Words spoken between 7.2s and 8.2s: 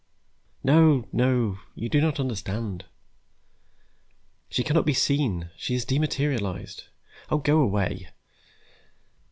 Oh, go away.